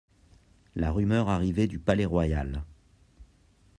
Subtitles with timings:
[0.75, 2.63] La rumeur arrivait du Palais-Royal.